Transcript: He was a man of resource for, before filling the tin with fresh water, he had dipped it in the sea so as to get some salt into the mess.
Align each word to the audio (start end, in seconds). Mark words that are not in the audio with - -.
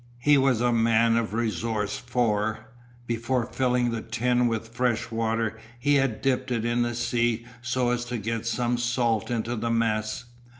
He 0.17 0.35
was 0.35 0.61
a 0.61 0.73
man 0.73 1.15
of 1.15 1.35
resource 1.35 1.99
for, 1.99 2.65
before 3.05 3.45
filling 3.45 3.91
the 3.91 4.01
tin 4.01 4.47
with 4.47 4.69
fresh 4.69 5.11
water, 5.11 5.59
he 5.77 5.93
had 5.93 6.23
dipped 6.23 6.49
it 6.49 6.65
in 6.65 6.81
the 6.81 6.95
sea 6.95 7.45
so 7.61 7.91
as 7.91 8.03
to 8.05 8.17
get 8.17 8.47
some 8.47 8.79
salt 8.79 9.29
into 9.29 9.55
the 9.55 9.69
mess. 9.69 10.25